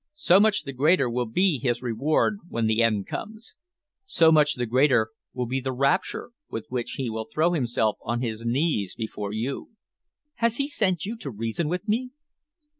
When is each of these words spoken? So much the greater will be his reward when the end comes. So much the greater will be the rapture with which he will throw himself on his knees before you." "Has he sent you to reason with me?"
So 0.15 0.39
much 0.39 0.63
the 0.63 0.73
greater 0.73 1.07
will 1.07 1.27
be 1.27 1.59
his 1.59 1.83
reward 1.83 2.39
when 2.49 2.65
the 2.65 2.81
end 2.81 3.05
comes. 3.05 3.53
So 4.03 4.31
much 4.31 4.55
the 4.55 4.65
greater 4.65 5.11
will 5.31 5.45
be 5.45 5.59
the 5.59 5.71
rapture 5.71 6.31
with 6.49 6.65
which 6.69 6.93
he 6.93 7.07
will 7.07 7.27
throw 7.31 7.51
himself 7.51 7.99
on 8.01 8.19
his 8.21 8.43
knees 8.43 8.95
before 8.95 9.31
you." 9.31 9.69
"Has 10.37 10.57
he 10.57 10.67
sent 10.67 11.05
you 11.05 11.15
to 11.17 11.29
reason 11.29 11.67
with 11.67 11.87
me?" 11.87 12.09